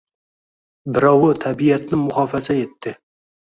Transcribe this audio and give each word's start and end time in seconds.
Birovi 0.95 1.29
tabiatni 1.45 2.01
muhofaza 2.07 2.59
etdi. 2.65 2.97